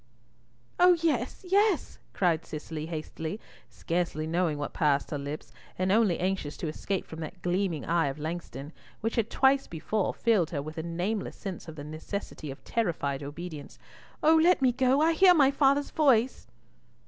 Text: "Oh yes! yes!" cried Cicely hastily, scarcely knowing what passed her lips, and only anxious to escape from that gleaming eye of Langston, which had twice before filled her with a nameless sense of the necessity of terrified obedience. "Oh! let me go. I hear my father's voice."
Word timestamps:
"Oh 0.79 0.93
yes! 0.93 1.45
yes!" 1.47 1.99
cried 2.11 2.43
Cicely 2.43 2.87
hastily, 2.87 3.39
scarcely 3.69 4.25
knowing 4.25 4.57
what 4.57 4.73
passed 4.73 5.11
her 5.11 5.17
lips, 5.19 5.53
and 5.77 5.91
only 5.91 6.17
anxious 6.19 6.57
to 6.57 6.67
escape 6.67 7.05
from 7.05 7.19
that 7.19 7.43
gleaming 7.43 7.85
eye 7.85 8.07
of 8.07 8.17
Langston, 8.17 8.73
which 9.01 9.15
had 9.15 9.29
twice 9.29 9.67
before 9.67 10.11
filled 10.15 10.49
her 10.49 10.59
with 10.63 10.79
a 10.79 10.81
nameless 10.81 11.35
sense 11.35 11.67
of 11.67 11.75
the 11.75 11.83
necessity 11.83 12.49
of 12.49 12.63
terrified 12.63 13.21
obedience. 13.21 13.77
"Oh! 14.23 14.37
let 14.41 14.59
me 14.59 14.71
go. 14.71 15.01
I 15.01 15.13
hear 15.13 15.35
my 15.35 15.51
father's 15.51 15.91
voice." 15.91 16.47